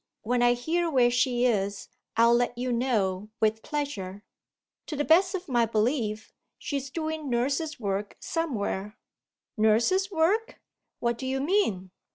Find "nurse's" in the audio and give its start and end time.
7.29-7.79, 9.57-10.09